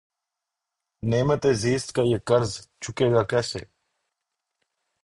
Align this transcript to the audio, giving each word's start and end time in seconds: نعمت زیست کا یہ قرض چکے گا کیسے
نعمت 1.03 1.43
زیست 1.61 1.89
کا 1.95 2.01
یہ 2.11 2.17
قرض 2.27 2.51
چکے 2.81 3.07
گا 3.13 3.23
کیسے 3.31 3.59